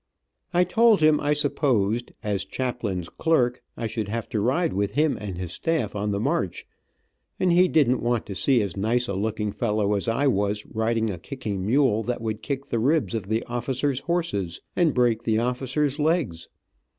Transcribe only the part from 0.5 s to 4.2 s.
I told him I supposed, as chaplain's clerk. I should